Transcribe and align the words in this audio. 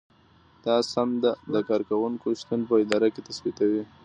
دا 0.65 0.75
سند 0.93 1.23
د 1.53 1.55
کارکوونکي 1.69 2.31
شتون 2.41 2.61
په 2.69 2.75
اداره 2.83 3.07
کې 3.13 3.21
تثبیتوي. 3.27 3.83